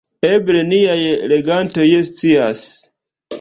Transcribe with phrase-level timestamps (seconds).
[0.27, 1.03] Eble niaj
[1.33, 2.65] legantoj scias.